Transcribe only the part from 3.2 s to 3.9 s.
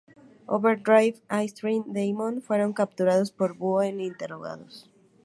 por Búho e